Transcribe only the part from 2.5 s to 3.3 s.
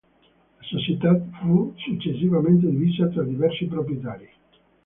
divisa tra